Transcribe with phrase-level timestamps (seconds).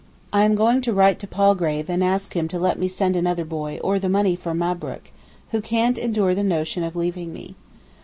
[0.33, 3.45] I am going to write to Palgrave and ask him to let me send another
[3.45, 5.11] boy or the money for Mabrook,
[5.51, 7.53] who can't endure the notion of leaving me.